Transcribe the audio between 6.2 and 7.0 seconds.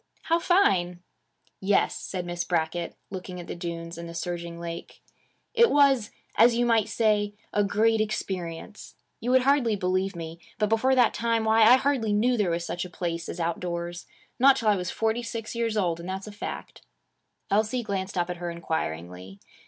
as you might